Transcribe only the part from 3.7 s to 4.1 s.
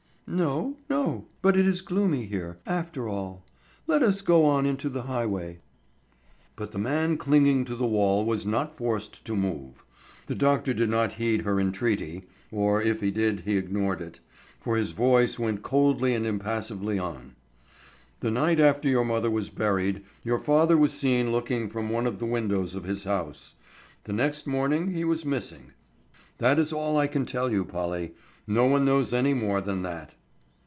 let